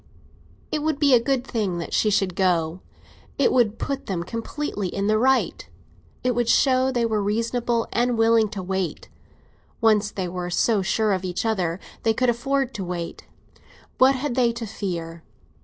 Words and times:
It 0.71 0.81
would 0.81 0.97
be 0.97 1.13
a 1.13 1.19
good 1.19 1.45
thing 1.45 1.77
that 1.77 1.93
she 1.93 2.09
should 2.09 2.33
go; 2.35 2.79
it 3.37 3.51
would 3.53 3.77
put 3.77 4.07
them 4.07 4.23
completely 4.23 4.87
in 4.87 5.05
the 5.05 5.19
right. 5.19 5.69
It 6.23 6.33
would 6.33 6.49
show 6.49 6.91
they 6.91 7.05
were 7.05 7.21
reasonable 7.21 7.87
and 7.93 8.17
willing 8.17 8.49
to 8.49 8.63
wait. 8.63 9.09
Once 9.79 10.09
they 10.09 10.27
were 10.27 10.49
so 10.49 10.81
sure 10.81 11.13
of 11.13 11.23
each 11.23 11.45
other, 11.45 11.79
they 12.01 12.15
could 12.15 12.31
afford 12.31 12.73
to 12.73 12.83
wait—what 12.83 14.15
had 14.15 14.33
they 14.33 14.51
to 14.53 14.65
fear? 14.65 15.21